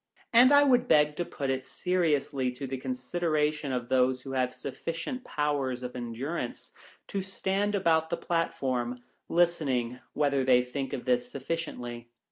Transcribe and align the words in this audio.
And 0.33 0.51
I 0.51 0.63
would 0.63 0.87
beg 0.87 1.15
to 1.17 1.25
put 1.25 1.51
it 1.51 1.63
seriously 1.63 2.51
to 2.53 2.65
the 2.65 2.79
consideration 2.79 3.71
of 3.71 3.87
those 3.87 4.23
who 4.23 4.31
have 4.31 4.51
sufficient 4.51 5.23
powers 5.23 5.83
of 5.83 5.95
endurance 5.95 6.73
to 7.09 7.21
stand 7.21 7.75
about 7.75 8.09
the 8.09 8.17
platform, 8.17 9.03
listening, 9.29 9.99
whether 10.13 10.43
they 10.43 10.63
think 10.63 10.91
of 10.93 11.05
this 11.05 11.29
sufficiently 11.31 12.09